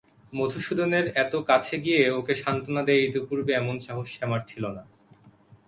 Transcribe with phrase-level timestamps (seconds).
[0.33, 4.83] মধুসূদনের এত কাছে গিয়ে ওকে সান্ত্বনা দেয় ইতিপূর্বে এমন সাহস শ্যামার ছিল না।